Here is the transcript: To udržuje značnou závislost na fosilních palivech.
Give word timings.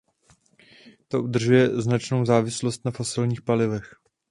To 1.07 1.23
udržuje 1.23 1.81
značnou 1.81 2.25
závislost 2.25 2.85
na 2.85 2.91
fosilních 2.91 3.41
palivech. 3.41 3.95